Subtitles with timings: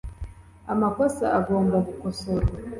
[0.73, 2.53] amakosa agomba gukosorwa.